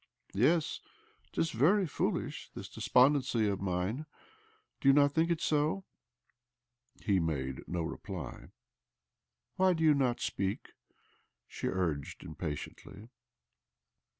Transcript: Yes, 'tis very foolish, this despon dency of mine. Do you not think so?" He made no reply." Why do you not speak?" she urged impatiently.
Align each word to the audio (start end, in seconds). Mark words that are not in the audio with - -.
Yes, 0.33 0.79
'tis 1.31 1.51
very 1.51 1.85
foolish, 1.85 2.49
this 2.55 2.67
despon 2.67 3.13
dency 3.15 3.53
of 3.53 3.61
mine. 3.61 4.07
Do 4.79 4.89
you 4.89 4.93
not 4.93 5.11
think 5.11 5.39
so?" 5.39 5.83
He 6.99 7.19
made 7.19 7.61
no 7.67 7.83
reply." 7.83 8.47
Why 9.57 9.73
do 9.73 9.83
you 9.83 9.93
not 9.93 10.19
speak?" 10.19 10.71
she 11.47 11.67
urged 11.67 12.23
impatiently. 12.23 13.09